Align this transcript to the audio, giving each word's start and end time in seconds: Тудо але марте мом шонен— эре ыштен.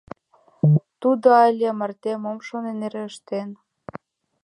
Тудо 1.01 1.27
але 1.45 1.69
марте 1.79 2.13
мом 2.23 2.37
шонен— 2.47 2.77
эре 2.85 3.01
ыштен. 3.09 3.49